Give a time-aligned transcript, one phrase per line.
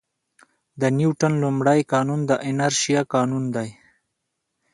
[0.81, 3.69] د نیوټن لومړی قانون د انرشیا قانون دی.